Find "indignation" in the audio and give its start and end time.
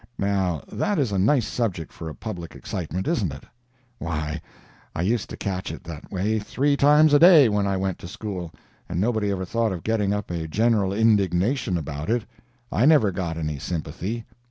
10.91-11.77